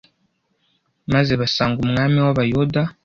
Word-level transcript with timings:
maze 1.13 1.33
basanga 1.41 1.77
umwami 1.85 2.17
wabayuda 2.25 2.81